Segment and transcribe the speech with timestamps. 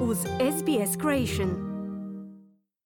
[0.00, 1.68] uz SBS Creation.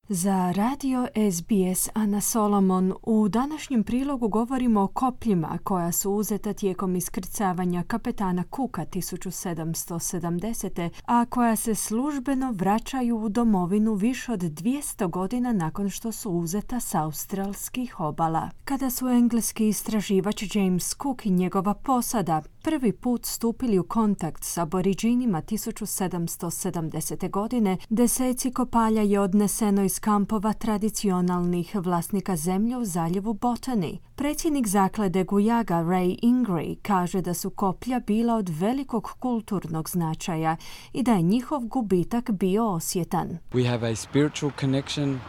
[0.09, 6.97] Za radio SBS Ana Solomon u današnjem prilogu govorimo o kopljima koja su uzeta tijekom
[6.97, 10.91] iskrcavanja kapetana Kuka 1770.
[11.07, 16.81] a koja se službeno vraćaju u domovinu više od 200 godina nakon što su uzeta
[16.81, 18.51] s australskih obala.
[18.65, 24.59] Kada su engleski istraživač James Cook i njegova posada prvi put stupili u kontakt s
[24.59, 27.31] aboriđinima 1770.
[27.31, 33.99] godine, deseci kopalja je odneseno iz kampova tradicionalnih vlasnika zemlje u zaljevu Botany.
[34.15, 40.57] Predsjednik zaklade Gujaga Ray Ingray kaže da su koplja bila od velikog kulturnog značaja
[40.93, 43.39] i da je njihov gubitak bio osjetan.
[43.53, 45.21] We have a spiritual connection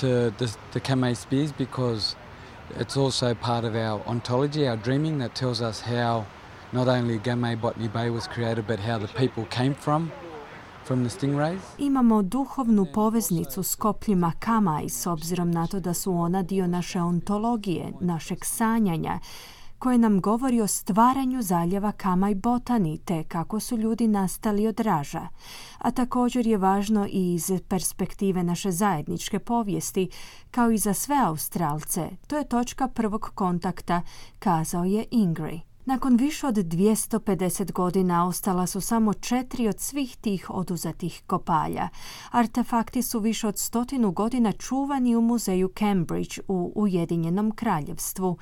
[0.00, 2.16] to the, the Kamei spears because
[2.80, 6.24] it's also part of our ontology, our dreaming that tells us how
[6.74, 10.10] not only Gamay Botany Bay was created, but how the people came from.
[11.78, 17.00] Imamo duhovnu poveznicu s kopljima Kamaj s obzirom na to da su ona dio naše
[17.00, 19.18] ontologije, našeg sanjanja,
[19.78, 25.28] koje nam govori o stvaranju zaljeva Kamaj Botani te kako su ljudi nastali od raža.
[25.78, 30.08] A također je važno i iz perspektive naše zajedničke povijesti,
[30.50, 32.10] kao i za sve Australce.
[32.26, 34.02] To je točka prvog kontakta,
[34.38, 35.73] kazao je Ingray.
[35.86, 41.88] Nakon više od 250 godina ostala su samo četiri od svih tih oduzetih kopalja.
[42.30, 48.38] Artefakti su više od stotinu godina čuvani u muzeju Cambridge u Ujedinjenom kraljevstvu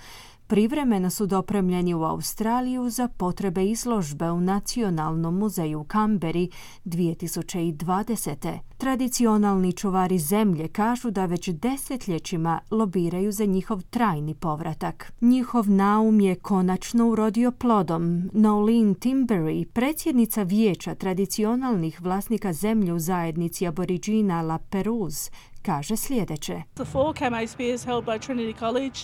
[0.52, 6.48] privremeno su dopremljeni u Australiju za potrebe izložbe u Nacionalnom muzeju u Kamberi
[6.84, 8.58] 2020.
[8.76, 15.12] Tradicionalni čuvari zemlje kažu da već desetljećima lobiraju za njihov trajni povratak.
[15.20, 18.30] Njihov naum je konačno urodio plodom.
[18.32, 25.30] Nolene Timbery, predsjednica vijeća tradicionalnih vlasnika zemlje u zajednici aboriđina La Perouse,
[25.62, 26.62] kaže sljedeće.
[26.74, 27.14] The four
[27.46, 28.98] spears held by Trinity College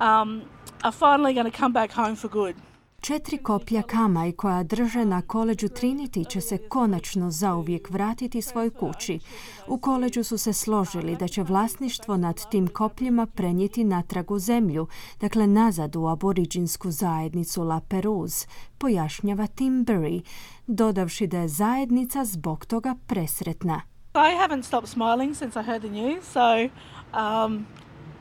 [0.00, 0.42] um,
[0.82, 2.54] are finally going to come back home for good.
[3.00, 9.18] Četiri koplja kamaj koja drže na koleđu Trinity će se konačno zauvijek vratiti svoj kući.
[9.66, 14.86] U koleđu su se složili da će vlasništvo nad tim kopljima prenijeti natrag u zemlju,
[15.20, 18.46] dakle nazad u aboriđinsku zajednicu La Perouse,
[18.78, 20.22] pojašnjava Timbery,
[20.66, 23.80] dodavši da je zajednica zbog toga presretna.
[24.14, 26.68] I haven't stopped smiling since I heard the news, so
[27.14, 27.66] um,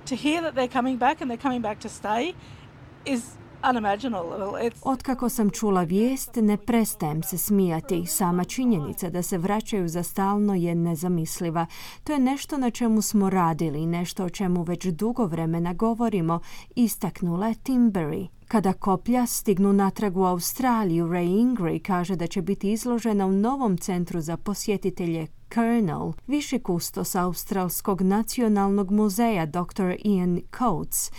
[0.07, 2.35] to hear that they're coming back and they're coming back to stay
[3.05, 3.37] is.
[4.83, 8.05] Otkako sam čula vijest, ne prestajem se smijati.
[8.05, 11.65] Sama činjenica da se vraćaju za stalno je nezamisliva.
[12.03, 16.39] To je nešto na čemu smo radili, nešto o čemu već dugo vremena govorimo,
[16.75, 18.27] istaknula je Timbery.
[18.47, 23.77] Kada koplja stignu natrag u Australiju, Ray Ingray kaže da će biti izložena u novom
[23.77, 29.95] centru za posjetitelje Colonel, viši kustos Australskog nacionalnog muzeja Dr.
[30.03, 31.11] Ian Coates,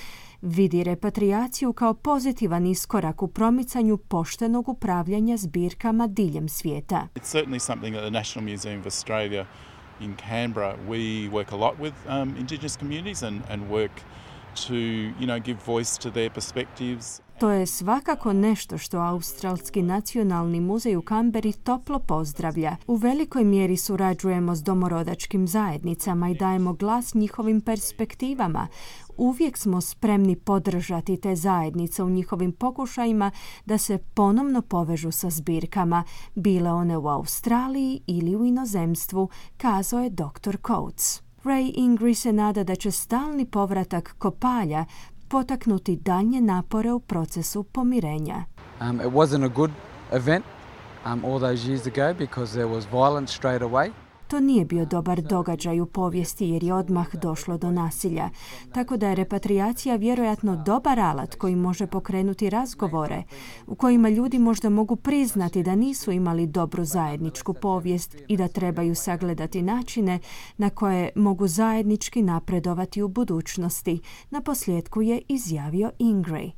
[0.42, 7.08] vidi repatriaciju kao pozitivan iskorak u promicanju poštenog upravljanja zbirkama diljem svijeta.
[7.14, 9.46] It's certainly something that the National Museum of Australia
[10.00, 13.92] in Canberra, we work a lot with um, Indigenous communities and, and work
[14.66, 17.20] to, you know, give voice to their perspectives.
[17.38, 22.76] To je svakako nešto što Australski nacionalni muzej u Kamberi toplo pozdravlja.
[22.86, 28.68] U velikoj mjeri surađujemo s domorodačkim zajednicama i dajemo glas njihovim perspektivama.
[29.16, 33.30] Uvijek smo spremni podržati te zajednice u njihovim pokušajima
[33.66, 40.10] da se ponovno povežu sa zbirkama, bile one u Australiji ili u inozemstvu, kazao je
[40.10, 40.56] dr.
[40.66, 41.22] Coates.
[41.44, 44.84] Ray Ingray se nada da će stalni povratak kopalja
[45.28, 48.44] potaknuti daljnje napore u procesu pomirenja.
[48.80, 49.70] Um, it wasn't a good
[50.12, 50.44] event
[51.04, 53.90] um, all those years ago because there was violence straight away.
[54.28, 58.30] To nije bio dobar događaj u povijesti jer je odmah došlo do nasilja,
[58.72, 63.22] tako da je repatriacija vjerojatno dobar alat koji može pokrenuti razgovore,
[63.66, 68.94] u kojima ljudi možda mogu priznati da nisu imali dobru zajedničku povijest i da trebaju
[68.94, 70.18] sagledati načine
[70.56, 74.00] na koje mogu zajednički napredovati u budućnosti.
[74.30, 76.57] Na posljedku je izjavio Ingray.